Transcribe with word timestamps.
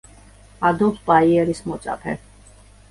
ადოლფ 0.69 0.97
ბაიერის 1.11 1.63
მოწაფე. 1.69 2.21